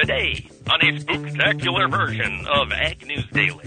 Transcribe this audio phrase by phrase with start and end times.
[0.00, 3.64] Today, on a spectacular version of Ag News Daily.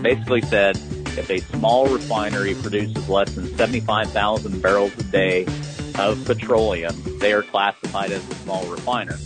[0.00, 0.76] Basically said
[1.18, 5.44] if a small refinery produces less than 75,000 barrels a day
[5.98, 9.18] of petroleum, they are classified as a small refiner.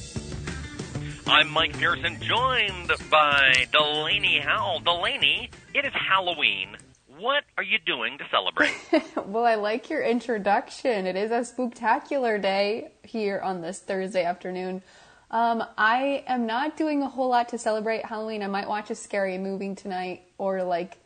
[1.26, 4.80] I'm Mike Pearson, joined by Delaney Howell.
[4.80, 6.74] Delaney, it is Halloween.
[7.18, 8.72] What are you doing to celebrate?
[9.26, 11.06] well, I like your introduction.
[11.06, 14.82] It is a spectacular day here on this Thursday afternoon.
[15.30, 18.42] Um, I am not doing a whole lot to celebrate Halloween.
[18.42, 20.98] I might watch a scary movie tonight, or like,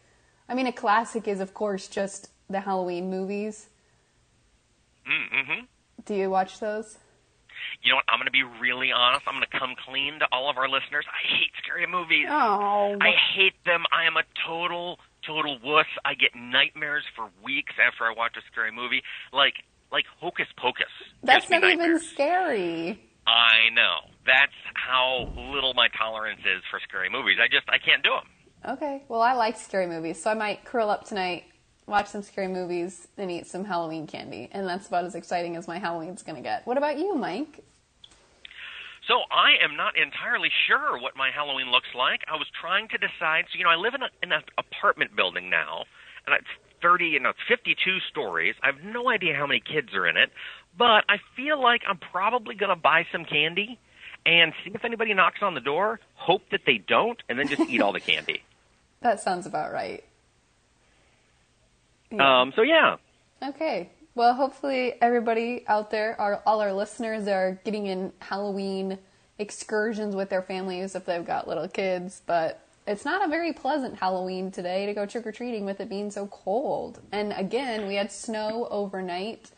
[0.48, 3.68] I mean, a classic is, of course, just the Halloween movies.
[5.06, 5.65] Mm-hmm.
[6.06, 6.96] Do you watch those?
[7.82, 8.05] You know what?
[8.09, 9.27] I'm going to be really honest.
[9.27, 11.04] I'm going to come clean to all of our listeners.
[11.06, 12.27] I hate scary movies.
[12.30, 12.96] Oh.
[13.01, 13.84] I hate them.
[13.93, 15.87] I am a total, total wuss.
[16.04, 19.54] I get nightmares for weeks after I watch a scary movie, like
[19.93, 20.87] like Hocus Pocus.
[21.23, 23.01] That's not even scary.
[23.27, 24.10] I know.
[24.26, 27.36] That's how little my tolerance is for scary movies.
[27.42, 28.28] I just I can't do them.
[28.76, 29.02] Okay.
[29.08, 31.44] Well, I like scary movies, so I might curl up tonight,
[31.86, 34.48] watch some scary movies, and eat some Halloween candy.
[34.52, 36.66] And that's about as exciting as my Halloween's going to get.
[36.66, 37.62] What about you, Mike?
[39.06, 42.22] So I am not entirely sure what my Halloween looks like.
[42.26, 43.45] I was trying to decide.
[43.52, 45.84] So you know, I live in, a, in an apartment building now,
[46.26, 46.48] and it's
[46.80, 48.54] 30, you know, it's 52 stories.
[48.62, 50.30] I have no idea how many kids are in it,
[50.78, 53.78] but I feel like I'm probably going to buy some candy
[54.26, 56.00] and see if anybody knocks on the door.
[56.14, 58.42] Hope that they don't, and then just eat all the candy.
[59.00, 60.04] That sounds about right.
[62.10, 62.42] Yeah.
[62.42, 62.52] Um.
[62.56, 62.96] So yeah.
[63.42, 63.90] Okay.
[64.14, 68.98] Well, hopefully everybody out there, our, all our listeners, are getting in Halloween
[69.38, 72.22] excursions with their families if they've got little kids.
[72.25, 75.88] But it's not a very pleasant Halloween today to go trick or treating with it
[75.88, 77.00] being so cold.
[77.10, 79.50] And again, we had snow overnight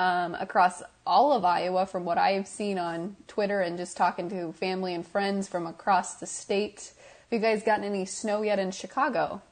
[0.00, 4.52] um, across all of Iowa, from what I've seen on Twitter and just talking to
[4.52, 6.92] family and friends from across the state.
[7.30, 9.42] Have you guys gotten any snow yet in Chicago?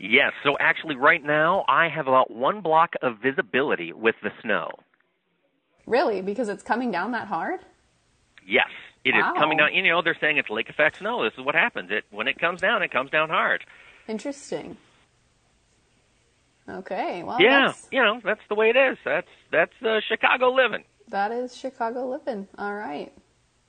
[0.00, 0.32] Yes.
[0.42, 4.70] So actually, right now, I have about one block of visibility with the snow.
[5.86, 6.22] Really?
[6.22, 7.60] Because it's coming down that hard?
[8.46, 8.68] Yes.
[9.04, 9.32] It Wow.
[9.32, 9.74] is coming down.
[9.74, 11.22] You know, they're saying it's lake effect snow.
[11.24, 11.90] This is what happens.
[11.90, 13.64] It when it comes down, it comes down hard.
[14.08, 14.78] Interesting.
[16.68, 17.22] Okay.
[17.22, 18.98] Well, yeah, that's, you know, that's the way it is.
[19.04, 20.84] That's that's uh, Chicago living.
[21.08, 22.46] that is Chicago living.
[22.58, 23.12] All right.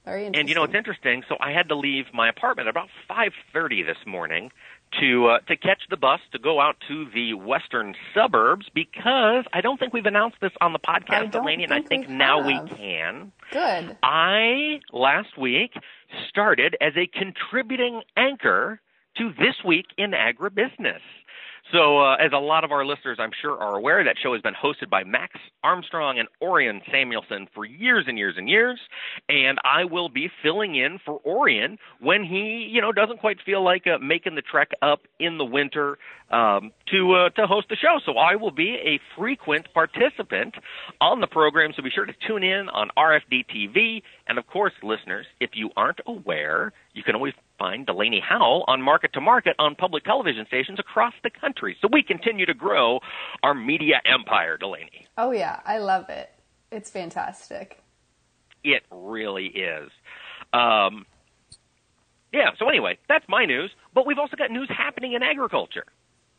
[0.05, 0.39] Very interesting.
[0.39, 1.23] And you know, it's interesting.
[1.29, 4.51] So I had to leave my apartment at about 5:30 this morning
[4.99, 9.61] to uh, to catch the bus to go out to the western suburbs because I
[9.61, 13.31] don't think we've announced this on the podcast, Delaney, and I think now we can.
[13.51, 13.95] Good.
[14.03, 15.71] I last week
[16.29, 18.81] started as a contributing anchor
[19.17, 21.01] to this week in agribusiness.
[21.71, 24.41] So, uh, as a lot of our listeners, I'm sure, are aware, that show has
[24.41, 28.79] been hosted by Max Armstrong and Orion Samuelson for years and years and years.
[29.29, 33.63] And I will be filling in for Orion when he, you know, doesn't quite feel
[33.63, 35.97] like uh, making the trek up in the winter
[36.29, 37.99] um, to uh, to host the show.
[38.05, 40.55] So I will be a frequent participant
[40.99, 41.71] on the program.
[41.75, 44.01] So be sure to tune in on RFD TV.
[44.27, 48.81] And of course, listeners, if you aren't aware, you can always find Delaney Howell on
[48.81, 51.77] Market to Market on public television stations across the country.
[51.81, 52.99] So we continue to grow
[53.43, 55.07] our media empire, Delaney.
[55.17, 56.29] Oh yeah, I love it.
[56.71, 57.81] It's fantastic.
[58.63, 59.89] It really is.
[60.53, 61.05] Um,
[62.33, 63.71] yeah, so anyway, that's my news.
[63.93, 65.85] But we've also got news happening in agriculture.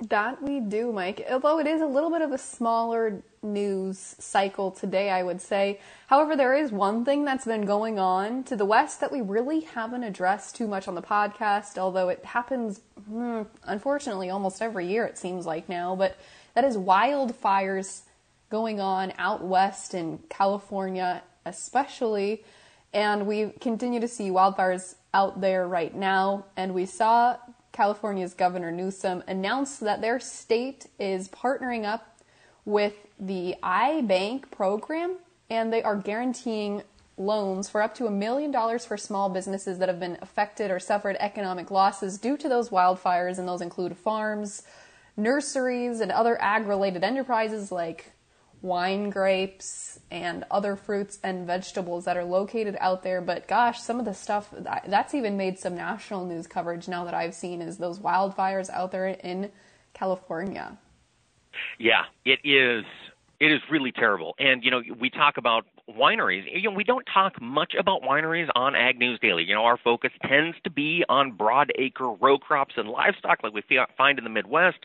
[0.09, 1.25] That we do, Mike.
[1.31, 5.79] Although it is a little bit of a smaller news cycle today, I would say.
[6.09, 9.61] However, there is one thing that's been going on to the west that we really
[9.61, 15.05] haven't addressed too much on the podcast, although it happens, hmm, unfortunately, almost every year,
[15.05, 15.95] it seems like now.
[15.95, 16.17] But
[16.55, 18.01] that is wildfires
[18.51, 22.43] going on out west in California, especially.
[22.93, 26.47] And we continue to see wildfires out there right now.
[26.57, 27.37] And we saw
[27.73, 32.19] California's Governor Newsom announced that their state is partnering up
[32.65, 35.17] with the iBank program
[35.51, 36.83] and they are guaranteeing
[37.17, 40.79] loans for up to a million dollars for small businesses that have been affected or
[40.79, 43.39] suffered economic losses due to those wildfires.
[43.39, 44.63] And those include farms,
[45.17, 48.12] nurseries, and other ag related enterprises like
[48.63, 53.21] wine grapes and other fruits and vegetables that are located out there.
[53.21, 57.05] But gosh, some of the stuff that- that's even made some national news coverage now
[57.05, 59.51] that I've seen is those wildfires out there in
[59.95, 60.79] California.
[61.79, 62.85] Yeah, it is.
[63.41, 64.35] It is really terrible.
[64.39, 66.45] And, you know, we talk about wineries.
[66.53, 69.45] You know, we don't talk much about wineries on Ag News Daily.
[69.45, 73.53] You know, our focus tends to be on broad acre row crops and livestock like
[73.53, 73.63] we
[73.97, 74.79] find in the Midwest.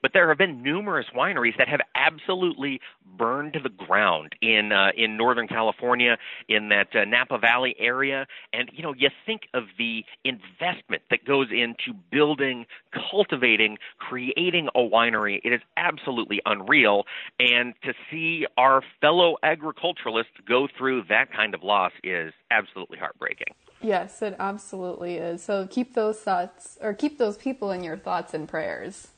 [0.00, 2.80] But there have been numerous wineries that have absolutely
[3.16, 6.16] burned to the ground in uh, in Northern California,
[6.48, 8.26] in that uh, Napa Valley area.
[8.52, 12.66] And, you know, you think of the investment that goes into building,
[13.10, 15.40] cultivating, creating a winery.
[15.44, 17.04] It is absolutely unreal.
[17.38, 23.54] And to see our fellow agriculturalists go through that kind of loss is absolutely heartbreaking.
[23.80, 25.42] Yes, it absolutely is.
[25.42, 29.08] So keep those thoughts, or keep those people in your thoughts and prayers.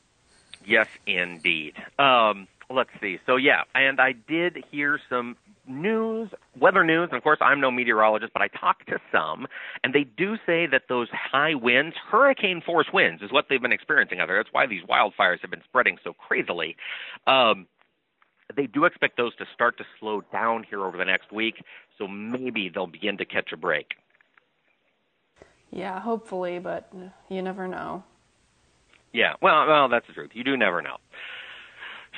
[0.64, 1.74] Yes, indeed.
[1.98, 3.18] Um, let's see.
[3.26, 5.36] So yeah, and I did hear some
[5.68, 9.46] news, weather news, and of course I'm no meteorologist, but I talked to some,
[9.84, 13.72] and they do say that those high winds, hurricane force winds, is what they've been
[13.72, 14.36] experiencing out there.
[14.36, 16.76] That's why these wildfires have been spreading so crazily.
[17.26, 17.66] Um,
[18.56, 21.62] they do expect those to start to slow down here over the next week,
[21.98, 23.94] so maybe they'll begin to catch a break.
[25.70, 26.90] Yeah, hopefully, but
[27.28, 28.04] you never know.
[29.12, 30.30] Yeah, well, well, that's the truth.
[30.34, 30.96] You do never know.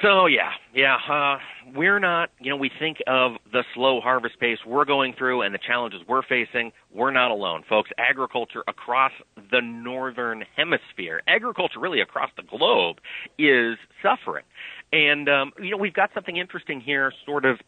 [0.02, 1.38] So yeah, yeah, uh,
[1.74, 2.30] we're not.
[2.40, 6.02] You know, we think of the slow harvest pace we're going through and the challenges
[6.08, 6.70] we're facing.
[6.92, 7.90] We're not alone, folks.
[7.98, 9.10] Agriculture across
[9.50, 12.98] the northern hemisphere, agriculture really across the globe,
[13.38, 14.44] is suffering.
[14.92, 17.58] And um, you know, we've got something interesting here, sort of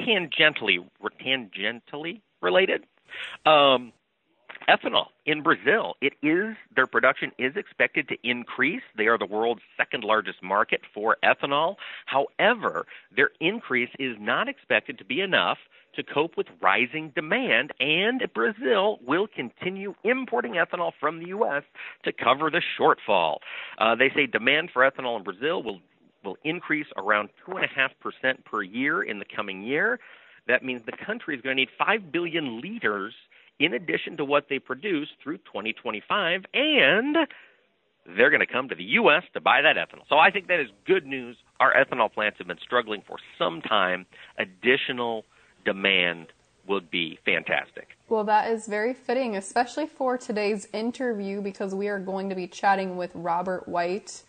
[0.00, 0.78] tangentially
[1.24, 2.84] tangentially related.
[3.46, 3.92] Um,
[4.68, 5.94] ethanol in Brazil.
[6.00, 8.82] It is their production is expected to increase.
[8.96, 11.76] They are the world's second largest market for ethanol.
[12.06, 15.58] However, their increase is not expected to be enough
[15.96, 21.62] to cope with rising demand, and Brazil will continue importing ethanol from the U.S.
[22.04, 23.38] to cover the shortfall.
[23.78, 25.80] Uh, they say demand for ethanol in Brazil will
[26.24, 30.00] will increase around two and a half percent per year in the coming year.
[30.46, 33.14] That means the country is going to need five billion liters
[33.58, 37.16] in addition to what they produce through 2025, and
[38.04, 39.22] they're going to come to the U.S.
[39.32, 40.02] to buy that ethanol.
[40.08, 41.36] So I think that is good news.
[41.60, 44.06] Our ethanol plants have been struggling for some time.
[44.38, 45.24] Additional
[45.64, 46.26] demand
[46.66, 47.96] would be fantastic.
[48.08, 52.46] Well, that is very fitting, especially for today's interview, because we are going to be
[52.46, 54.22] chatting with Robert White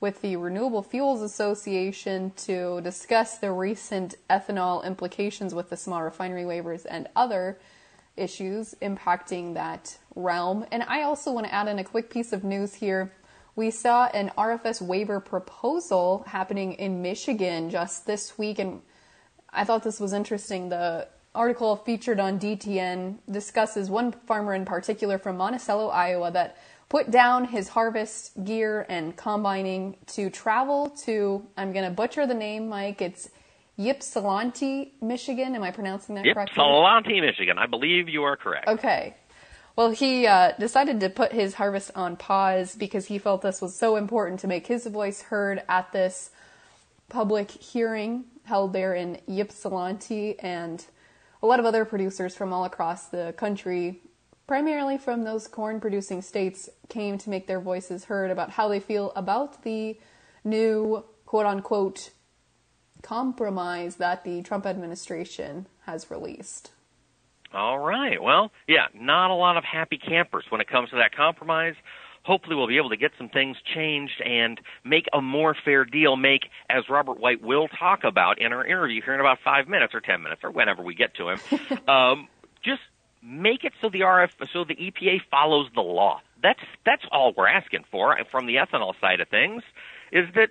[0.00, 6.44] with the Renewable Fuels Association to discuss the recent ethanol implications with the small refinery
[6.44, 7.58] waivers and other
[8.16, 10.64] issues impacting that realm.
[10.72, 13.12] And I also want to add in a quick piece of news here.
[13.56, 18.80] We saw an RFS waiver proposal happening in Michigan just this week, and
[19.50, 20.70] I thought this was interesting.
[20.70, 26.56] The article featured on DTN discusses one farmer in particular from Monticello, Iowa, that
[26.90, 32.34] put down his harvest gear and combining to travel to, I'm going to butcher the
[32.34, 33.30] name, Mike, it's
[33.78, 35.54] Ypsilanti, Michigan.
[35.54, 36.52] Am I pronouncing that correctly?
[36.52, 37.56] Ypsilanti, Michigan.
[37.56, 38.68] I believe you are correct.
[38.68, 39.14] Okay.
[39.76, 43.74] Well, he uh, decided to put his harvest on pause because he felt this was
[43.74, 46.30] so important to make his voice heard at this
[47.08, 50.84] public hearing held there in Ypsilanti, and
[51.40, 54.00] a lot of other producers from all across the country,
[54.50, 58.80] primarily from those corn producing states, came to make their voices heard about how they
[58.80, 59.96] feel about the
[60.42, 62.10] new quote unquote
[63.00, 66.72] compromise that the Trump administration has released.
[67.54, 68.20] All right.
[68.20, 71.76] Well, yeah, not a lot of happy campers when it comes to that compromise.
[72.24, 76.16] Hopefully, we'll be able to get some things changed and make a more fair deal.
[76.16, 79.94] Make, as Robert White will talk about in our interview here in about five minutes
[79.94, 81.38] or ten minutes or whenever we get to him,
[81.88, 82.26] um,
[82.64, 82.80] just
[83.22, 86.20] make it so the RF, so the EPA follows the law.
[86.42, 89.62] That's that's all we're asking for from the ethanol side of things.
[90.12, 90.50] Is that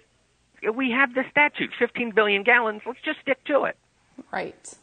[0.74, 2.82] we have the statute, 15 billion gallons.
[2.86, 3.78] Let's just stick to it.
[4.32, 4.76] Right.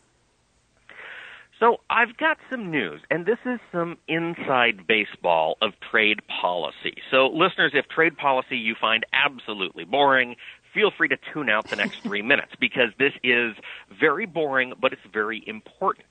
[1.58, 6.96] So I've got some news, and this is some inside baseball of trade policy.
[7.10, 10.36] So listeners, if trade policy you find absolutely boring,
[10.74, 13.54] feel free to tune out the next three minutes because this is
[13.98, 16.06] very boring, but it's very important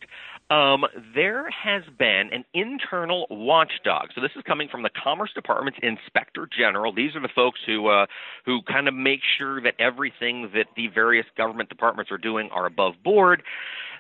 [0.50, 0.86] um,
[1.16, 4.10] there has been an internal watchdog.
[4.14, 6.94] So this is coming from the Commerce Department's Inspector General.
[6.94, 8.06] These are the folks who uh,
[8.46, 12.68] who kind of make sure that everything that the various government departments are doing are
[12.68, 13.42] above board.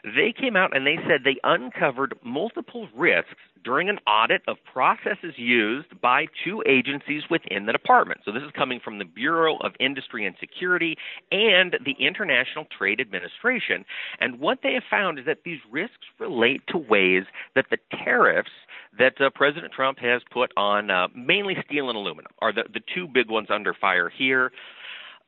[0.03, 5.33] They came out and they said they uncovered multiple risks during an audit of processes
[5.35, 8.21] used by two agencies within the department.
[8.23, 10.95] So this is coming from the Bureau of Industry and Security
[11.31, 13.83] and the International Trade Administration.
[14.19, 17.23] And what they have found is that these risks relate to ways
[17.55, 18.51] that the tariffs
[18.97, 22.81] that uh, President Trump has put on uh, mainly steel and aluminum are the, the
[22.93, 24.51] two big ones under fire here.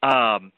[0.03, 0.51] Um,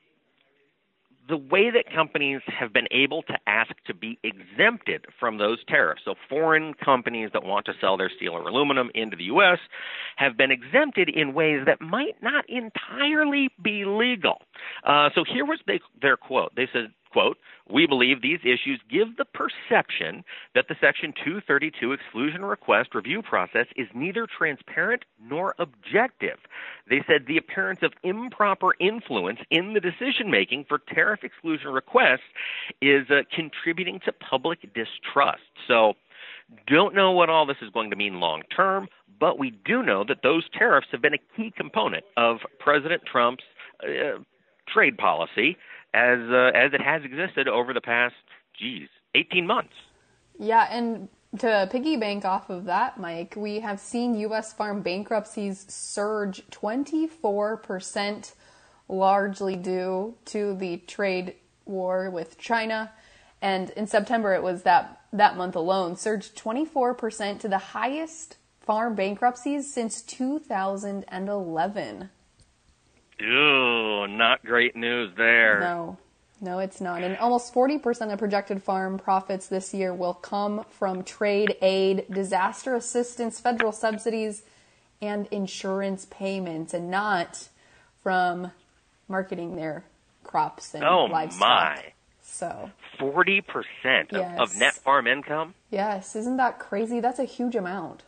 [1.29, 6.01] the way that companies have been able to ask to be exempted from those tariffs,
[6.03, 9.59] so foreign companies that want to sell their steel or aluminum into the U.S.,
[10.17, 14.41] have been exempted in ways that might not entirely be legal.
[14.85, 16.51] Uh, so here was they, their quote.
[16.55, 17.37] They said, quote,
[17.69, 20.23] we believe these issues give the perception
[20.55, 26.37] that the Section 232 exclusion request review process is neither transparent nor objective.
[26.89, 32.29] They said the appearance of improper influence in the decision making for tariff exclusion requests
[32.81, 35.41] is uh, contributing to public distrust.
[35.67, 35.93] So,
[36.65, 38.87] don't know what all this is going to mean long term,
[39.19, 43.43] but we do know that those tariffs have been a key component of President Trump's
[43.83, 44.17] uh,
[44.67, 45.57] trade policy
[45.93, 48.15] as uh, as it has existed over the past,
[48.57, 49.73] geez, 18 months.
[50.37, 54.51] Yeah, and to piggy bank off of that, Mike, we have seen U.S.
[54.51, 58.33] farm bankruptcies surge 24%,
[58.87, 62.91] largely due to the trade war with China.
[63.41, 68.95] And in September, it was that, that month alone, surged 24% to the highest farm
[68.95, 72.09] bankruptcies since 2011.
[73.19, 75.59] Ew, not great news there.
[75.59, 75.97] No,
[76.41, 77.03] no, it's not.
[77.03, 82.75] And almost 40% of projected farm profits this year will come from trade aid, disaster
[82.75, 84.43] assistance, federal subsidies,
[85.01, 87.49] and insurance payments, and not
[88.01, 88.51] from
[89.07, 89.83] marketing their
[90.23, 91.39] crops and oh livestock.
[91.39, 91.93] my!
[92.21, 94.39] So forty percent yes.
[94.39, 95.55] of net farm income.
[95.71, 96.99] Yes, isn't that crazy?
[96.99, 98.03] That's a huge amount.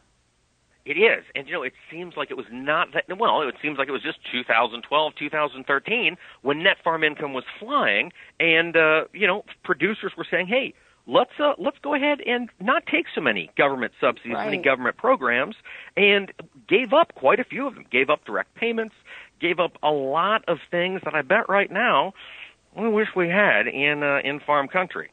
[0.85, 3.41] It is, and you know, it seems like it was not that well.
[3.41, 8.75] It seems like it was just 2012, 2013 when net farm income was flying, and
[8.75, 10.73] uh, you know, producers were saying, "Hey,
[11.05, 14.45] let's uh, let's go ahead and not take so many government subsidies, right.
[14.45, 15.55] many government programs,
[15.95, 16.31] and
[16.67, 17.85] gave up quite a few of them.
[17.91, 18.95] Gave up direct payments,
[19.39, 22.13] gave up a lot of things that I bet right now
[22.75, 25.11] we wish we had in uh, in farm country.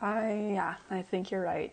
[0.00, 1.72] I yeah, I think you're right.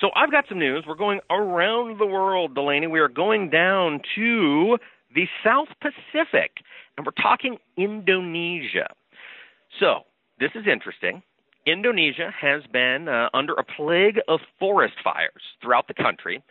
[0.00, 0.84] So I've got some news.
[0.86, 2.86] We're going around the world, Delaney.
[2.86, 4.78] We are going down to
[5.14, 6.52] the South Pacific,
[6.96, 8.88] and we're talking Indonesia.
[9.80, 10.02] So
[10.38, 11.22] this is interesting.
[11.66, 16.42] Indonesia has been uh, under a plague of forest fires throughout the country,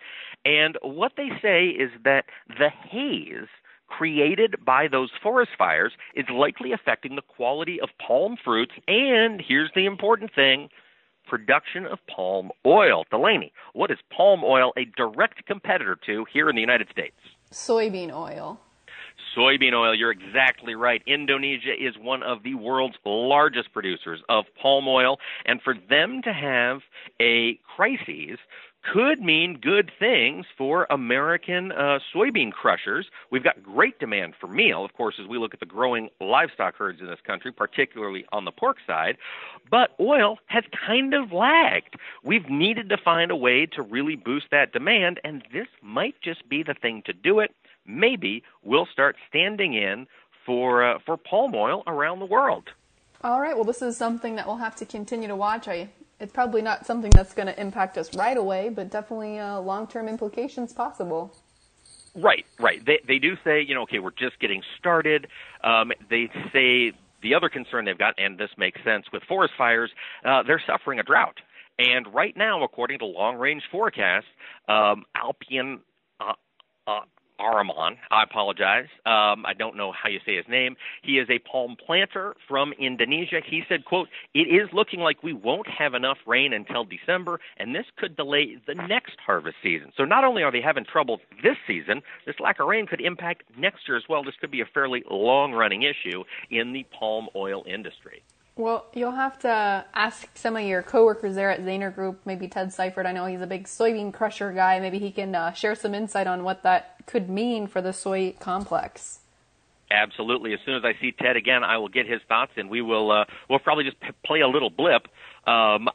[0.46, 2.26] and what they say is that
[2.60, 3.48] the haze
[3.88, 9.72] created by those forest fires is likely affecting the quality of palm fruits, and here's
[9.74, 10.70] the important thing
[11.28, 13.04] production of palm oil.
[13.10, 17.16] Delaney, what is palm oil a direct competitor to here in the United States?
[17.52, 18.60] Soybean oil.
[19.36, 21.02] Soybean oil, you're exactly right.
[21.06, 26.34] Indonesia is one of the world's largest producers of palm oil, and for them to
[26.34, 26.80] have
[27.22, 28.40] a crisis
[28.94, 33.08] could mean good things for American uh, soybean crushers.
[33.32, 36.76] We've got great demand for meal, of course, as we look at the growing livestock
[36.78, 39.18] herds in this country, particularly on the pork side.
[39.70, 41.96] But oil has kind of lagged.
[42.24, 46.48] We've needed to find a way to really boost that demand, and this might just
[46.48, 47.54] be the thing to do it.
[47.86, 50.08] Maybe we'll start standing in
[50.46, 52.70] for uh, for palm oil around the world.
[53.24, 53.56] All right.
[53.56, 55.68] Well, this is something that we'll have to continue to watch.
[55.68, 59.60] I it's probably not something that's going to impact us right away, but definitely uh,
[59.60, 61.36] long-term implications possible.
[62.16, 62.84] Right, right.
[62.84, 65.28] They they do say, you know, okay, we're just getting started.
[65.64, 69.92] Um, they say the other concern they've got, and this makes sense with forest fires,
[70.26, 71.38] uh, they're suffering a drought.
[71.78, 74.26] And right now, according to long-range forecasts,
[74.68, 75.80] um, Alpian
[76.20, 76.34] uh,
[76.88, 77.02] uh,
[77.40, 77.98] Araman.
[78.12, 78.88] I apologize.
[79.06, 80.76] Um, I don't know how you say his name.
[81.02, 83.42] He is a palm planter from Indonesia.
[83.46, 87.76] He said, quote, it is looking like we won't have enough rain until December, and
[87.76, 89.92] this could delay the next harvest season.
[89.96, 93.44] So not only are they having trouble this season, this lack of rain could impact
[93.58, 94.24] next year as well.
[94.24, 98.24] This could be a fairly long running issue in the palm oil industry.
[98.58, 102.74] Well, you'll have to ask some of your coworkers there at Zaner Group, maybe Ted
[102.74, 103.06] Seifert.
[103.06, 104.80] I know he's a big soybean crusher guy.
[104.80, 108.34] Maybe he can uh, share some insight on what that could mean for the soy
[108.40, 109.20] complex.
[109.92, 110.54] Absolutely.
[110.54, 113.12] As soon as I see Ted again, I will get his thoughts, and we will
[113.12, 115.08] uh, we'll probably just p- play a little blip.
[115.46, 115.88] Um,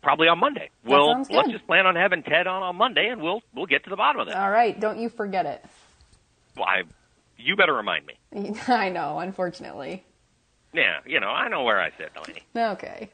[0.00, 0.70] probably on Monday.
[0.84, 3.84] That we'll let's just plan on having Ted on on Monday, and we'll we'll get
[3.84, 4.34] to the bottom of it.
[4.34, 5.64] All right, don't you forget it.
[6.56, 6.82] Well, I,
[7.36, 8.14] you better remind me.
[8.68, 10.04] I know, unfortunately.
[10.72, 12.42] Yeah, you know, I know where I sit, Delaney.
[12.56, 13.10] Okay.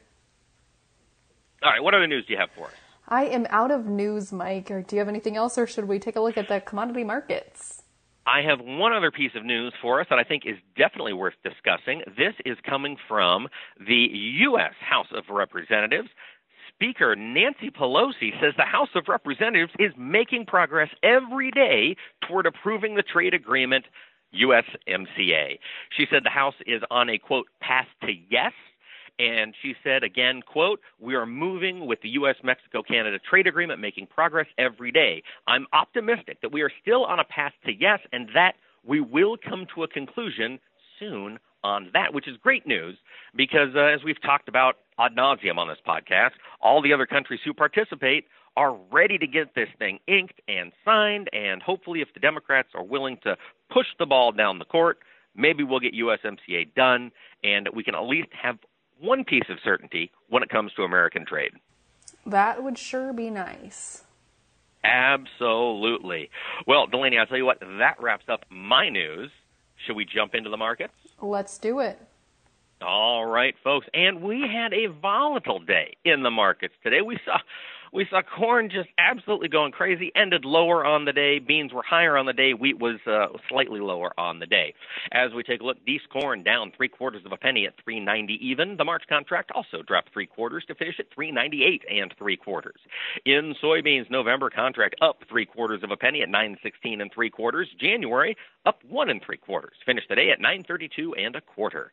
[1.63, 2.73] All right, what other news do you have for us?
[3.07, 4.69] I am out of news, Mike.
[4.69, 7.03] Or do you have anything else, or should we take a look at the commodity
[7.03, 7.81] markets?
[8.27, 11.35] I have one other piece of news for us that I think is definitely worth
[11.43, 12.01] discussing.
[12.17, 13.47] This is coming from
[13.79, 14.07] the
[14.41, 14.73] U.S.
[14.81, 16.09] House of Representatives.
[16.73, 21.95] Speaker Nancy Pelosi says the House of Representatives is making progress every day
[22.27, 23.85] toward approving the trade agreement
[24.41, 25.59] USMCA.
[25.95, 28.53] She said the House is on a quote path to yes
[29.19, 33.79] and she said again, quote, we are moving with the US Mexico Canada trade agreement,
[33.79, 35.23] making progress every day.
[35.47, 38.53] I'm optimistic that we are still on a path to yes and that
[38.85, 40.59] we will come to a conclusion
[40.99, 42.97] soon on that, which is great news
[43.35, 47.39] because uh, as we've talked about ad nauseum on this podcast, all the other countries
[47.43, 48.25] who participate
[48.55, 51.29] are ready to get this thing inked and signed.
[51.31, 53.35] And hopefully, if the Democrats are willing to
[53.71, 54.99] push the ball down the court,
[55.35, 57.11] maybe we'll get USMCA done
[57.43, 58.57] and we can at least have
[58.99, 61.51] one piece of certainty when it comes to American trade.
[62.25, 64.03] That would sure be nice.
[64.83, 66.29] Absolutely.
[66.65, 69.31] Well, Delaney, I'll tell you what, that wraps up my news.
[69.85, 70.93] Should we jump into the markets?
[71.21, 71.99] Let's do it.
[72.81, 73.87] All right, folks.
[73.93, 77.01] And we had a volatile day in the markets today.
[77.01, 77.37] We saw
[77.93, 81.39] we saw corn just absolutely going crazy, ended lower on the day.
[81.39, 82.53] Beans were higher on the day.
[82.53, 84.73] Wheat was uh, slightly lower on the day.
[85.11, 88.33] As we take a look, Dees corn down three quarters of a penny at 390
[88.45, 88.77] even.
[88.77, 92.79] The March contract also dropped three quarters to finish at 398 and three quarters.
[93.25, 97.67] In soybeans, November contract up three quarters of a penny at 916 and three quarters.
[97.79, 99.73] January up one and three quarters.
[99.85, 101.91] Finished today at 932 and a quarter.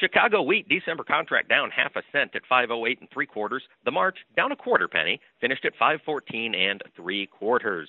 [0.00, 3.62] Chicago wheat December contract down half a cent at 508 and three quarters.
[3.84, 7.88] The March down a quarter penny finished at 514 and three quarters.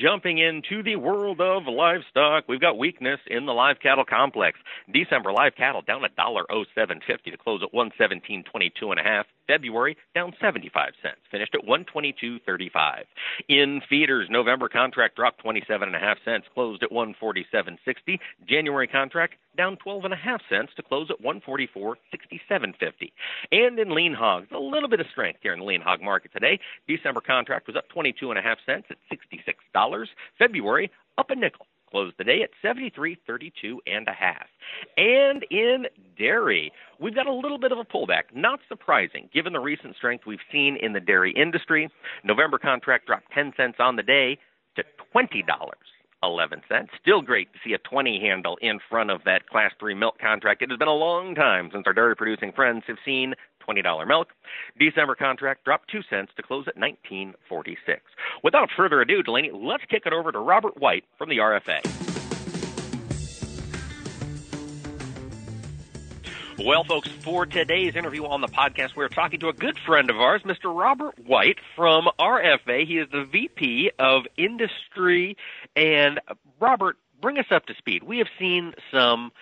[0.00, 4.60] Jumping into the world of livestock, we've got weakness in the live cattle complex.
[4.92, 6.64] December live cattle down a dollar oh
[7.32, 8.44] to close at 117.22
[8.82, 9.26] and a half.
[9.52, 13.04] February down 75 cents, finished at 122.35.
[13.48, 15.92] In feeders, November contract dropped 27
[16.24, 18.18] cents, closed at 147.60.
[18.48, 20.04] January contract down 12
[20.48, 23.12] cents to close at 144.67.50.
[23.50, 26.32] And in lean hogs, a little bit of strength here in the lean hog market
[26.32, 26.58] today.
[26.88, 28.32] December contract was up 22
[28.64, 30.06] cents at $66.
[30.38, 34.46] February up a nickel closed the day at 73.32 and a half.
[34.96, 35.84] And in
[36.18, 38.34] dairy, we've got a little bit of a pullback.
[38.34, 41.88] Not surprising, given the recent strength we've seen in the dairy industry.
[42.24, 44.38] November contract dropped 10 cents on the day
[44.76, 44.82] to
[45.14, 45.28] $20.
[46.22, 46.90] 11 cents.
[47.00, 50.62] Still great to see a 20 handle in front of that Class 3 milk contract.
[50.62, 53.34] It has been a long time since our dairy producing friends have seen
[53.68, 54.28] $20 milk.
[54.78, 58.02] December contract dropped 2 cents to close at 1946.
[58.42, 62.01] Without further ado, Delaney, let's kick it over to Robert White from the RFA.
[66.58, 70.20] Well, folks, for today's interview on the podcast, we're talking to a good friend of
[70.20, 70.76] ours, Mr.
[70.76, 72.86] Robert White from RFA.
[72.86, 75.36] He is the VP of Industry.
[75.74, 76.20] And,
[76.60, 78.02] Robert, bring us up to speed.
[78.02, 79.32] We have seen some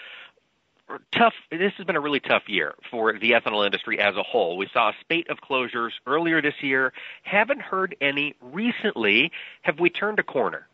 [1.12, 1.34] tough.
[1.50, 4.56] This has been a really tough year for the ethanol industry as a whole.
[4.56, 6.92] We saw a spate of closures earlier this year.
[7.24, 9.32] Haven't heard any recently.
[9.62, 10.68] Have we turned a corner?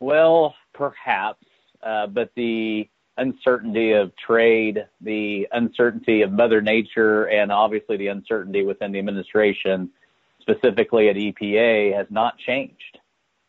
[0.00, 1.44] Well, perhaps,
[1.82, 8.64] uh, but the uncertainty of trade, the uncertainty of Mother Nature, and obviously the uncertainty
[8.64, 9.90] within the administration,
[10.40, 12.98] specifically at EPA, has not changed.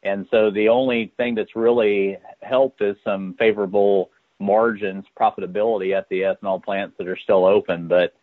[0.04, 6.22] And so the only thing that's really helped is some favorable margins, profitability at the
[6.22, 7.88] ethanol plants that are still open.
[7.88, 8.14] But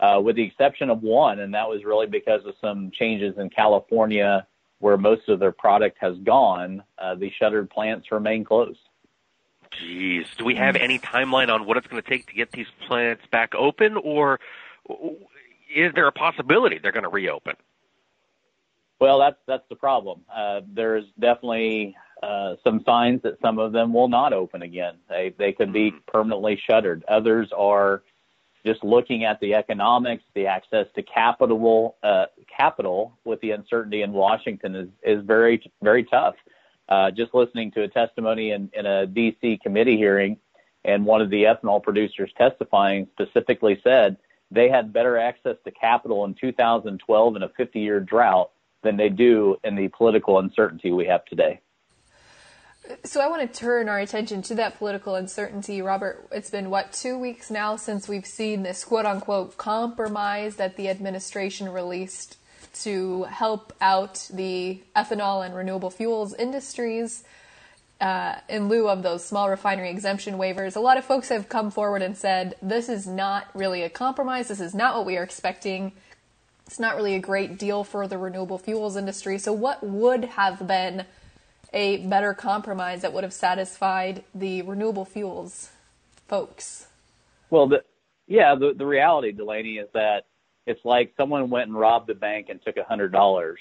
[0.00, 3.50] uh, with the exception of one, and that was really because of some changes in
[3.50, 4.46] California
[4.80, 8.80] where most of their product has gone, uh, the shuttered plants remain closed.
[9.78, 12.66] Geez, do we have any timeline on what it's going to take to get these
[12.86, 14.38] plants back open, or
[15.74, 17.54] is there a possibility they're going to reopen?
[19.00, 20.20] Well, that's that's the problem.
[20.32, 24.94] Uh, there's definitely uh, some signs that some of them will not open again.
[25.08, 25.98] They they could be mm-hmm.
[26.06, 27.04] permanently shuttered.
[27.08, 28.02] Others are
[28.64, 34.12] just looking at the economics, the access to capital, uh, capital with the uncertainty in
[34.12, 36.36] Washington is is very very tough.
[36.92, 40.36] Uh, just listening to a testimony in, in a DC committee hearing,
[40.84, 44.18] and one of the ethanol producers testifying specifically said
[44.50, 48.50] they had better access to capital in 2012 in a 50 year drought
[48.82, 51.60] than they do in the political uncertainty we have today.
[53.04, 55.80] So I want to turn our attention to that political uncertainty.
[55.80, 60.76] Robert, it's been what, two weeks now since we've seen this quote unquote compromise that
[60.76, 62.36] the administration released
[62.72, 67.24] to help out the ethanol and renewable fuels industries
[68.00, 70.74] uh, in lieu of those small refinery exemption waivers.
[70.74, 74.48] A lot of folks have come forward and said this is not really a compromise.
[74.48, 75.92] This is not what we are expecting
[76.72, 79.38] it's not really a great deal for the renewable fuels industry.
[79.38, 81.04] So, what would have been
[81.72, 85.70] a better compromise that would have satisfied the renewable fuels
[86.28, 86.86] folks?
[87.50, 87.84] Well, the,
[88.26, 90.24] yeah, the, the reality, Delaney, is that
[90.66, 93.60] it's like someone went and robbed the bank and took a hundred dollars,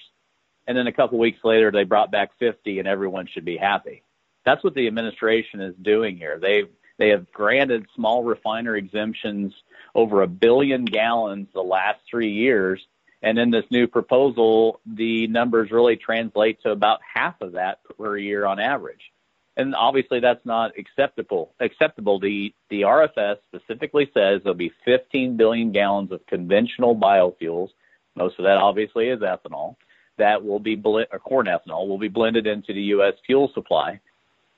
[0.67, 4.03] and then a couple weeks later they brought back fifty, and everyone should be happy.
[4.45, 6.39] That's what the administration is doing here.
[6.39, 9.53] They've they have granted small refiner exemptions
[9.95, 12.79] over a billion gallons the last three years.
[13.23, 18.17] And in this new proposal, the numbers really translate to about half of that per
[18.17, 19.11] year on average.
[19.57, 21.53] And obviously that's not acceptable.
[21.59, 22.19] Acceptable.
[22.19, 27.69] The, the RFS specifically says there'll be 15 billion gallons of conventional biofuels.
[28.15, 29.75] Most of that obviously is ethanol
[30.21, 33.13] that will be blend, or uh, corn ethanol will be blended into the U.S.
[33.25, 33.99] fuel supply.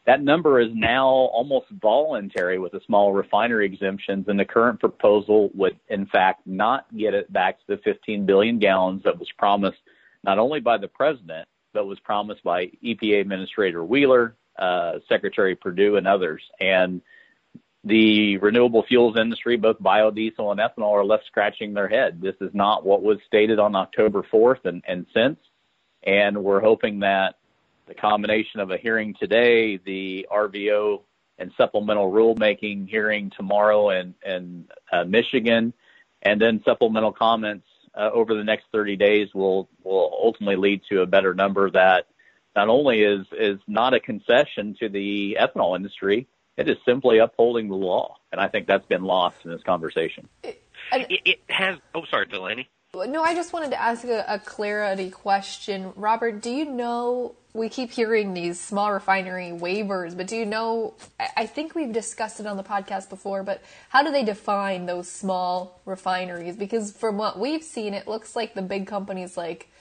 [0.05, 5.49] That number is now almost voluntary with the small refinery exemptions, and the current proposal
[5.53, 9.77] would, in fact, not get it back to the 15 billion gallons that was promised
[10.25, 15.97] not only by the president, but was promised by EPA Administrator Wheeler, uh, Secretary Perdue,
[15.97, 16.41] and others.
[16.59, 17.01] And
[17.83, 22.21] the renewable fuels industry, both biodiesel and ethanol, are left scratching their head.
[22.21, 25.37] This is not what was stated on October 4th and, and since.
[26.03, 27.35] And we're hoping that
[27.87, 31.01] the combination of a hearing today, the RVO
[31.39, 35.73] and supplemental rulemaking hearing tomorrow in, in uh, Michigan,
[36.21, 41.01] and then supplemental comments uh, over the next 30 days will will ultimately lead to
[41.01, 42.07] a better number that
[42.55, 47.67] not only is is not a concession to the ethanol industry, it is simply upholding
[47.67, 50.29] the law, and I think that's been lost in this conversation.
[50.43, 50.61] It,
[50.91, 51.77] it, it has.
[51.95, 52.69] Oh, sorry, Delaney.
[52.95, 55.93] No, I just wanted to ask a, a, clarity question.
[55.95, 60.93] Robert, do you know, we keep hearing these small refinery waivers, but do you know,
[61.35, 65.09] I think we've discussed it on the podcast before, but how do they define those
[65.09, 66.55] small refineries?
[66.55, 69.71] Because from what we've seen, it looks like the big companies like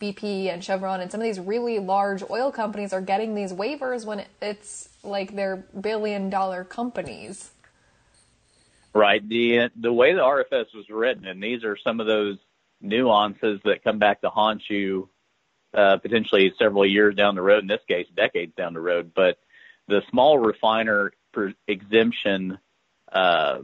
[0.00, 4.04] BP and Chevron and some of these really large oil companies are getting these waivers
[4.04, 7.50] when it's like they're billion dollar companies.
[8.94, 9.26] Right.
[9.26, 12.38] The the way the RFS was written, and these are some of those
[12.80, 15.08] nuances that come back to haunt you
[15.74, 17.62] uh, potentially several years down the road.
[17.62, 19.12] In this case, decades down the road.
[19.14, 19.38] But
[19.88, 22.58] the small refiner per exemption
[23.12, 23.58] uh,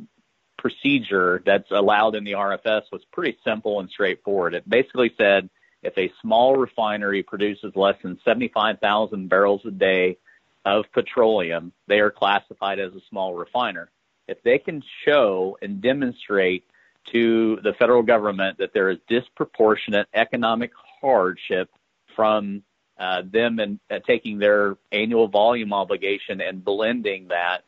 [0.58, 4.54] procedure that's allowed in the RFS was pretty simple and straightforward.
[4.54, 5.48] It basically said
[5.84, 10.16] if a small refinery produces less than 75,000 barrels a day
[10.64, 13.90] of petroleum, they are classified as a small refiner.
[14.26, 16.64] If they can show and demonstrate
[17.12, 20.70] to the federal government that there is disproportionate economic
[21.02, 21.68] hardship
[22.16, 22.62] from
[22.98, 27.64] uh, them and uh, taking their annual volume obligation and blending that,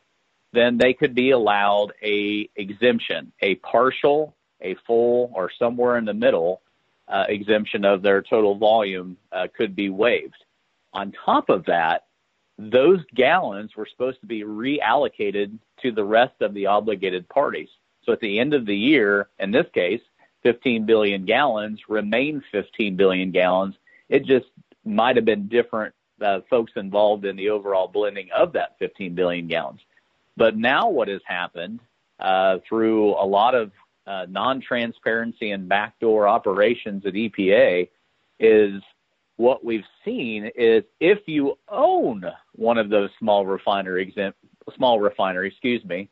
[0.53, 6.13] then they could be allowed a exemption, a partial, a full, or somewhere in the
[6.13, 6.61] middle
[7.07, 10.43] uh, exemption of their total volume uh, could be waived.
[10.93, 12.05] On top of that,
[12.57, 17.69] those gallons were supposed to be reallocated to the rest of the obligated parties.
[18.03, 20.01] So at the end of the year, in this case,
[20.43, 23.75] 15 billion gallons remain 15 billion gallons.
[24.09, 24.45] It just
[24.85, 29.47] might have been different uh, folks involved in the overall blending of that 15 billion
[29.47, 29.81] gallons.
[30.35, 31.79] But now what has happened
[32.19, 33.71] uh, through a lot of
[34.07, 37.89] uh, non-transparency and backdoor operations at EPA
[38.39, 38.81] is
[39.35, 44.37] what we've seen is if you own one of those small refinery exempt,
[44.75, 46.09] small refinery, excuse me,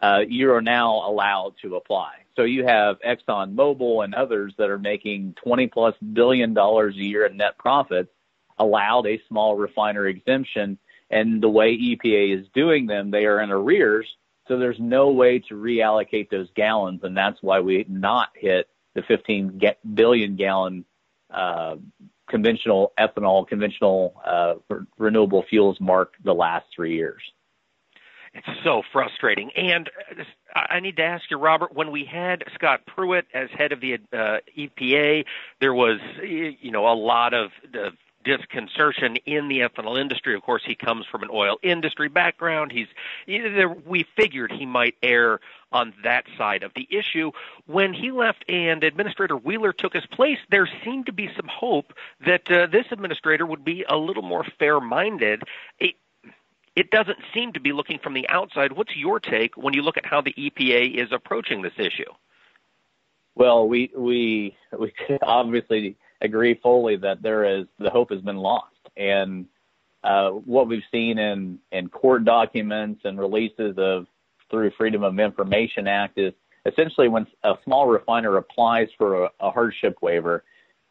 [0.00, 2.12] uh, you are now allowed to apply.
[2.36, 7.02] So you have Exxon Mobil and others that are making 20 plus billion dollars a
[7.02, 8.10] year in net profits
[8.58, 10.78] allowed a small refinery exemption.
[11.10, 14.06] And the way EPA is doing them, they are in arrears.
[14.48, 17.00] So there's no way to reallocate those gallons.
[17.02, 19.60] And that's why we not hit the 15
[19.94, 20.84] billion gallon,
[21.30, 21.76] uh,
[22.28, 24.54] conventional ethanol, conventional, uh,
[24.98, 27.22] renewable fuels mark the last three years.
[28.34, 29.50] It's so frustrating.
[29.56, 30.22] And uh,
[30.54, 33.94] I need to ask you, Robert, when we had Scott Pruitt as head of the
[34.12, 35.24] uh, EPA,
[35.60, 37.90] there was, you know, a lot of the
[38.36, 40.34] disconcertion in the ethanol industry.
[40.34, 42.72] Of course, he comes from an oil industry background.
[42.72, 42.88] He's
[43.86, 45.40] we figured he might err
[45.72, 47.30] on that side of the issue.
[47.66, 51.92] When he left and Administrator Wheeler took his place, there seemed to be some hope
[52.24, 55.42] that uh, this administrator would be a little more fair-minded
[55.78, 55.94] It,
[56.74, 58.72] it doesn't seem to be looking from the outside.
[58.72, 62.12] What's your take when you look at how the EPA is approaching this issue?
[63.34, 68.74] Well, we we we obviously agree fully that there is the hope has been lost,
[68.96, 69.46] and
[70.04, 74.06] uh, what we've seen in in court documents and releases of
[74.50, 76.32] through Freedom of Information Act is
[76.66, 80.44] essentially when a small refiner applies for a, a hardship waiver,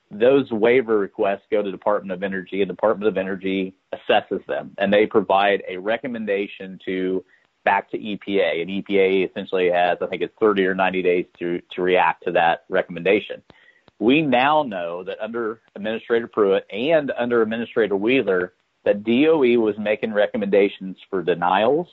[0.10, 4.92] those waiver requests go to Department of Energy, and Department of Energy assesses them, and
[4.92, 7.24] they provide a recommendation to
[7.66, 11.62] back to EPA, and EPA essentially has, I think it's 30 or 90 days to
[11.72, 13.42] to react to that recommendation.
[14.00, 18.54] We now know that under Administrator Pruitt and under Administrator Wheeler,
[18.86, 21.88] that DOE was making recommendations for denials.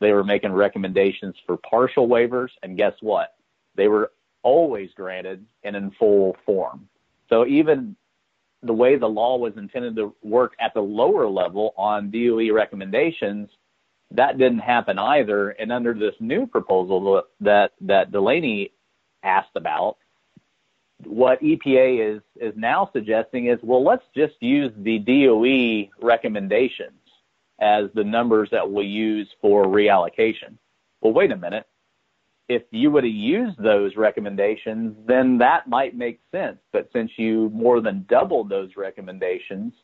[0.00, 2.50] They were making recommendations for partial waivers.
[2.62, 3.34] And guess what?
[3.74, 6.88] They were always granted and in full form.
[7.28, 7.96] So even
[8.62, 13.50] the way the law was intended to work at the lower level on DOE recommendations,
[14.12, 15.50] that didn't happen either.
[15.50, 18.72] And under this new proposal that that Delaney
[19.22, 19.98] asked about,
[21.04, 26.92] what EPA is is now suggesting is, well, let's just use the DOE recommendations
[27.60, 30.56] as the numbers that we use for reallocation.
[31.00, 31.66] Well, wait a minute.
[32.48, 36.58] If you would have used those recommendations, then that might make sense.
[36.72, 39.74] But since you more than doubled those recommendations,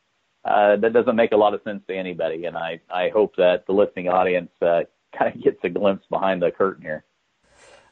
[0.45, 2.45] uh, that doesn't make a lot of sense to anybody.
[2.45, 4.81] And I, I hope that the listening audience uh,
[5.17, 7.03] kind of gets a glimpse behind the curtain here.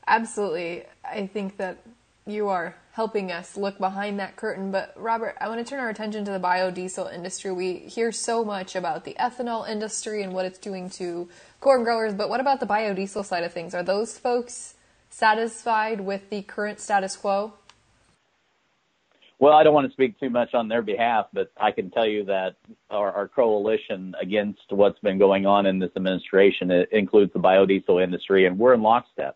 [0.08, 0.84] Absolutely.
[1.06, 1.86] I think that
[2.26, 4.72] you are helping us look behind that curtain.
[4.72, 7.52] But Robert, I want to turn our attention to the biodiesel industry.
[7.52, 11.28] We hear so much about the ethanol industry and what it's doing to
[11.60, 13.74] corn growers, but what about the biodiesel side of things?
[13.74, 14.76] Are those folks
[15.10, 17.54] satisfied with the current status quo?
[19.40, 22.08] Well, I don't want to speak too much on their behalf, but I can tell
[22.08, 22.56] you that
[22.90, 28.46] our, our coalition against what's been going on in this administration includes the biodiesel industry,
[28.46, 29.36] and we're in lockstep.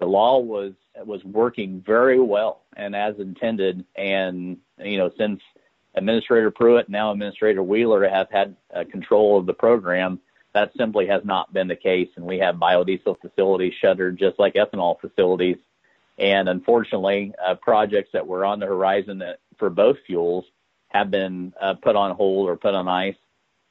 [0.00, 3.84] The law was was working very well and as intended.
[3.96, 5.40] And, you know, since
[5.94, 10.20] Administrator Pruitt, now Administrator Wheeler have had uh, control of the program,
[10.52, 12.08] that simply has not been the case.
[12.16, 15.58] And we have biodiesel facilities shuttered just like ethanol facilities.
[16.18, 20.44] And unfortunately, uh, projects that were on the horizon that, for both fuels
[20.88, 23.16] have been uh, put on hold or put on ice.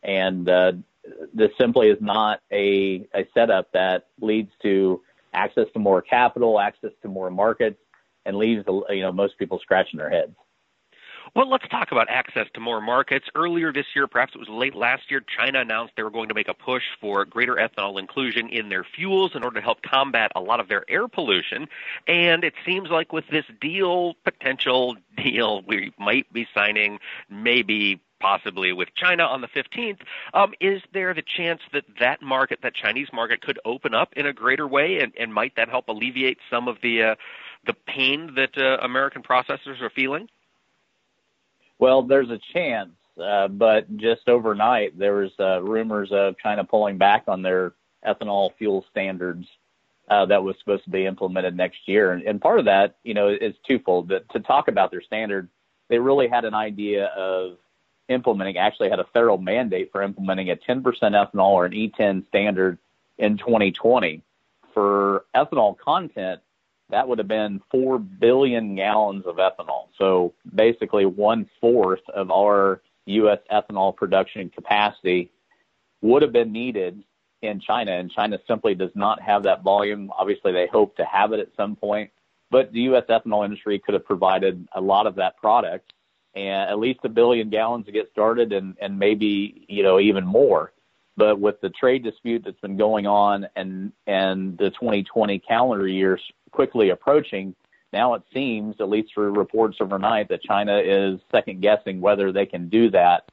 [0.03, 0.73] And uh,
[1.33, 5.01] this simply is not a, a setup that leads to
[5.33, 7.77] access to more capital, access to more markets,
[8.25, 10.35] and leaves you know most people scratching their heads.
[11.35, 13.27] Well, let's talk about access to more markets.
[13.35, 16.33] Earlier this year, perhaps it was late last year, China announced they were going to
[16.33, 20.31] make a push for greater ethanol inclusion in their fuels in order to help combat
[20.35, 21.67] a lot of their air pollution.
[22.07, 28.73] And it seems like with this deal, potential deal we might be signing, maybe possibly
[28.73, 29.99] with China on the 15th.
[30.33, 34.25] Um, is there the chance that that market, that Chinese market, could open up in
[34.25, 37.15] a greater way, and, and might that help alleviate some of the uh,
[37.65, 40.29] the pain that uh, American processors are feeling?
[41.77, 46.97] Well, there's a chance, uh, but just overnight there was uh, rumors of China pulling
[46.97, 47.73] back on their
[48.05, 49.45] ethanol fuel standards
[50.09, 53.13] uh, that was supposed to be implemented next year, and, and part of that, you
[53.13, 54.09] know, is twofold.
[54.09, 55.49] That to talk about their standard,
[55.89, 57.57] they really had an idea of
[58.09, 62.77] implementing, actually had a federal mandate for implementing a 10% ethanol or an E10 standard
[63.17, 64.21] in 2020.
[64.73, 66.41] For ethanol content,
[66.89, 69.87] that would have been 4 billion gallons of ethanol.
[69.97, 73.39] So basically one fourth of our U.S.
[73.51, 75.31] ethanol production capacity
[76.01, 77.03] would have been needed
[77.41, 80.11] in China, and China simply does not have that volume.
[80.17, 82.09] Obviously, they hope to have it at some point,
[82.51, 83.05] but the U.S.
[83.09, 85.93] ethanol industry could have provided a lot of that product
[86.39, 90.25] and at least a billion gallons to get started and, and maybe, you know, even
[90.25, 90.71] more.
[91.17, 96.17] But with the trade dispute that's been going on and, and the 2020 calendar year
[96.51, 97.55] quickly approaching,
[97.91, 102.45] now it seems, at least through reports overnight, that China is second guessing whether they
[102.45, 103.29] can do that.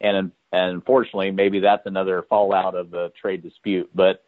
[0.00, 3.88] And, and unfortunately, maybe that's another fallout of the trade dispute.
[3.94, 4.24] But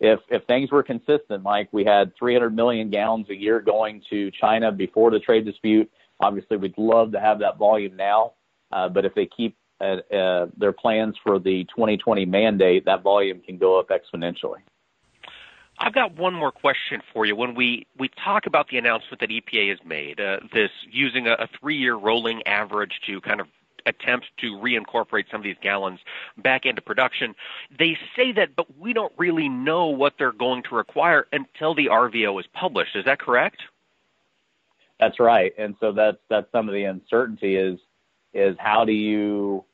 [0.00, 4.30] if, if things were consistent, like we had 300 million gallons a year going to
[4.30, 8.32] China before the trade dispute, Obviously, we'd love to have that volume now,
[8.72, 13.40] uh, but if they keep uh, uh, their plans for the 2020 mandate, that volume
[13.40, 14.60] can go up exponentially.
[15.78, 17.34] I've got one more question for you.
[17.34, 21.32] When we, we talk about the announcement that EPA has made, uh, this using a,
[21.32, 23.48] a three-year rolling average to kind of
[23.86, 26.00] attempt to reincorporate some of these gallons
[26.38, 27.34] back into production.
[27.76, 31.86] They say that, but we don't really know what they're going to require until the
[31.86, 32.96] RVO is published.
[32.96, 33.62] Is that correct?
[35.00, 35.52] That's right.
[35.58, 37.78] And so that's that's some of the uncertainty is
[38.32, 39.64] is how do you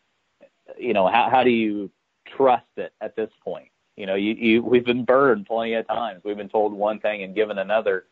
[0.78, 1.90] you know how how do you
[2.36, 3.68] trust it at this point?
[3.96, 6.22] You know, you, you we've been burned plenty of times.
[6.24, 8.06] We've been told one thing and given another,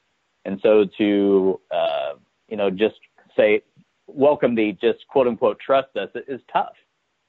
[0.45, 2.15] and so to uh,
[2.49, 2.97] you know just
[3.37, 3.63] say
[4.07, 6.75] welcome the just quote unquote trust us is tough.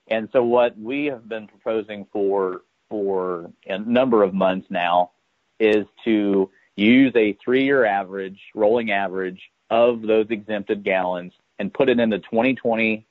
[0.07, 5.11] And so what we have been proposing for for a number of months now
[5.59, 11.89] is to use a three year average, rolling average of those exempted gallons and put
[11.89, 13.05] it in the 2020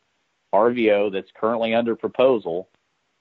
[0.52, 2.68] RVO that's currently under proposal.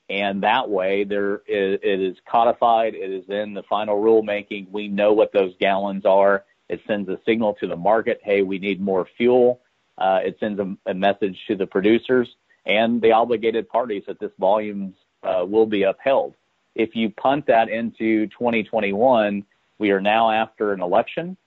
[0.10, 2.96] And that way there is, it is codified.
[2.96, 4.72] It is in the final rulemaking.
[4.72, 6.46] We know what those gallons are.
[6.70, 8.22] It sends a signal to the market.
[8.24, 9.62] Hey, we need more fuel.
[9.98, 12.30] Uh, it sends a, a message to the producers
[12.66, 16.36] and the obligated parties that this volume uh, will be upheld.
[16.76, 19.44] If you punt that into 2021,
[19.80, 21.38] we are now after an election.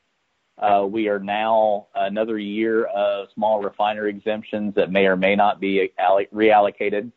[0.61, 5.59] Uh, we are now another year of small refinery exemptions that may or may not
[5.59, 7.11] be reallocated.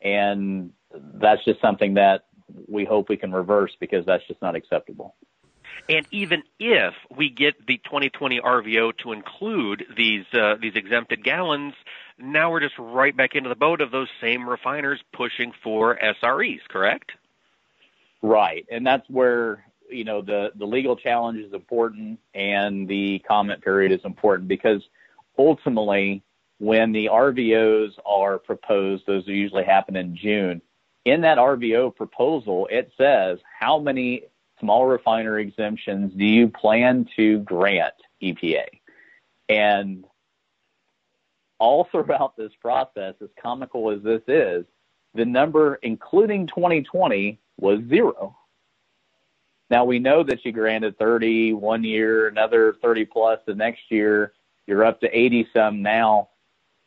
[0.00, 0.72] And
[1.14, 2.24] that's just something that
[2.68, 5.14] we hope we can reverse because that's just not acceptable.
[5.90, 11.74] And even if we get the 2020 RVO to include these uh, these exempted gallons,
[12.18, 16.60] now we're just right back into the boat of those same refiners pushing for SREs,
[16.68, 17.12] correct?
[18.22, 23.62] Right, and that's where you know the the legal challenge is important and the comment
[23.62, 24.82] period is important because
[25.38, 26.22] ultimately
[26.58, 30.62] when the RVOs are proposed, those usually happen in June.
[31.04, 34.22] In that RVO proposal, it says how many
[34.58, 38.64] small refinery exemptions do you plan to grant EPA?
[39.48, 40.04] And
[41.58, 44.64] all throughout this process, as comical as this is,
[45.14, 48.36] the number, including 2020, was zero.
[49.70, 54.32] Now we know that you granted 30 one year, another 30 plus the next year.
[54.66, 56.30] You're up to 80 some now.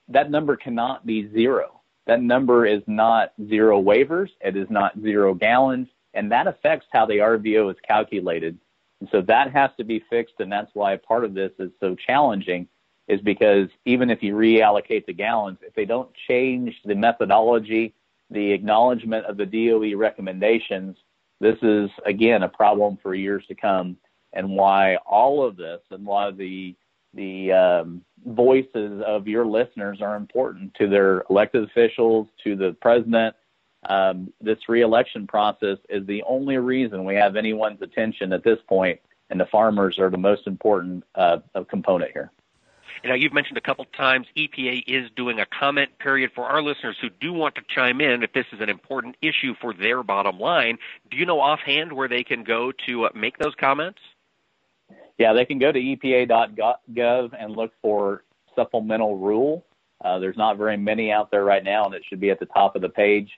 [0.08, 1.82] That number cannot be zero.
[2.08, 4.30] That number is not zero waivers.
[4.42, 8.58] It is not zero gallons and that affects how the RVO is calculated.
[9.00, 11.96] And so that has to be fixed, and that's why part of this is so
[11.96, 12.68] challenging,
[13.08, 17.94] is because even if you reallocate the gallons, if they don't change the methodology,
[18.30, 20.98] the acknowledgement of the DOE recommendations,
[21.40, 23.98] this is again a problem for years to come,
[24.34, 26.76] and why all of this and why the
[27.14, 33.36] the um, voices of your listeners are important to their elected officials, to the president,
[33.88, 39.00] um, this reelection process is the only reason we have anyone's attention at this point,
[39.30, 41.38] and the farmers are the most important uh,
[41.70, 42.32] component here.
[43.04, 46.62] You know, you've mentioned a couple times EPA is doing a comment period for our
[46.62, 50.04] listeners who do want to chime in if this is an important issue for their
[50.04, 50.78] bottom line.
[51.10, 54.00] Do you know offhand where they can go to uh, make those comments?
[55.18, 58.24] Yeah, they can go to EPA.gov and look for
[58.56, 59.66] supplemental rule.
[60.04, 62.46] Uh, there's not very many out there right now, and it should be at the
[62.48, 63.30] top of the page.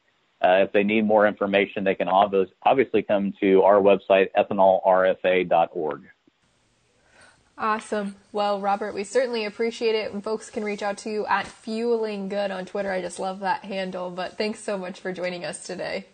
[0.43, 6.01] Uh, if they need more information, they can obviously come to our website, ethanolrfa.org.
[7.61, 8.15] Awesome.
[8.31, 10.11] Well, Robert, we certainly appreciate it.
[10.11, 12.91] And folks can reach out to you at Fueling Good on Twitter.
[12.91, 14.09] I just love that handle.
[14.09, 16.07] But thanks so much for joining us today.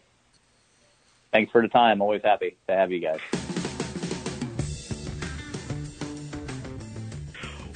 [1.31, 2.01] Thanks for the time.
[2.01, 3.19] Always happy to have you guys.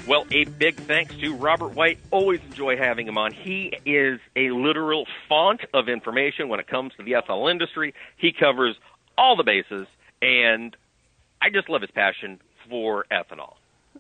[0.05, 1.99] Well, a big thanks to Robert White.
[2.11, 3.31] Always enjoy having him on.
[3.31, 7.93] He is a literal font of information when it comes to the ethanol industry.
[8.17, 8.75] He covers
[9.17, 9.87] all the bases,
[10.21, 10.75] and
[11.41, 13.53] I just love his passion for ethanol.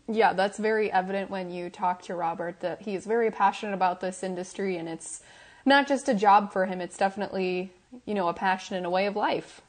[0.07, 4.23] Yeah, that's very evident when you talk to Robert that he's very passionate about this
[4.23, 5.21] industry, and it's
[5.65, 7.71] not just a job for him, it's definitely,
[8.05, 9.61] you know, a passion and a way of life.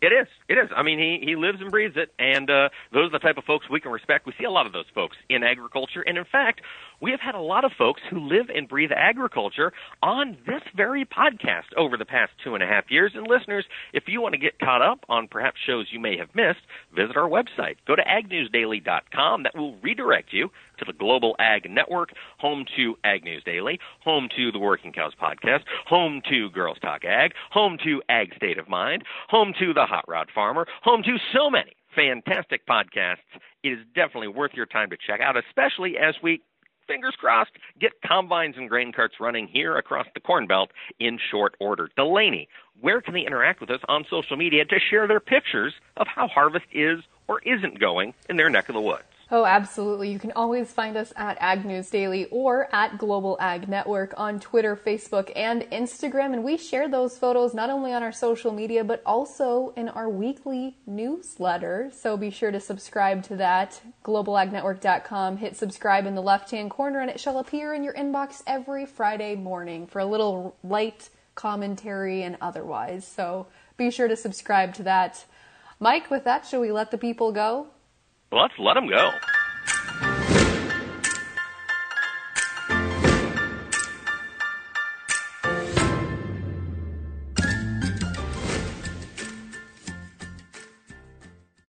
[0.00, 0.28] It is.
[0.48, 0.70] It is.
[0.74, 3.44] I mean, he he lives and breathes it, and uh, those are the type of
[3.44, 4.24] folks we can respect.
[4.24, 6.62] We see a lot of those folks in agriculture, and in fact,
[7.00, 11.04] we have had a lot of folks who live and breathe agriculture on this very
[11.04, 13.12] podcast over the past two and a half years.
[13.14, 16.34] And listeners, if you want to get caught up on perhaps shows you may have
[16.34, 16.60] missed,
[16.94, 17.76] visit our website.
[17.86, 19.42] Go to agnewsdaily.com.
[19.42, 24.28] That will redirect you to the Global Ag Network, home to Ag News Daily, home
[24.36, 28.68] to the Working Cows Podcast, home to Girls Talk Ag, home to Ag State of
[28.68, 33.16] Mind, home to the Hot Rod Farmer, home to so many fantastic podcasts.
[33.62, 36.40] It is definitely worth your time to check out, especially as we
[36.90, 41.54] fingers crossed, get combines and grain carts running here across the Corn Belt in short
[41.60, 41.88] order.
[41.96, 42.48] Delaney,
[42.80, 46.26] where can they interact with us on social media to share their pictures of how
[46.26, 49.04] harvest is or isn't going in their neck of the woods?
[49.32, 50.10] Oh, absolutely.
[50.10, 54.40] You can always find us at Ag News Daily or at Global Ag Network on
[54.40, 56.32] Twitter, Facebook, and Instagram.
[56.32, 60.08] And we share those photos not only on our social media, but also in our
[60.08, 61.92] weekly newsletter.
[61.94, 63.80] So be sure to subscribe to that.
[64.04, 65.36] GlobalAgNetwork.com.
[65.36, 68.84] Hit subscribe in the left hand corner, and it shall appear in your inbox every
[68.84, 73.06] Friday morning for a little light commentary and otherwise.
[73.06, 75.24] So be sure to subscribe to that.
[75.78, 77.68] Mike, with that, shall we let the people go?
[78.32, 79.10] Let's let him go.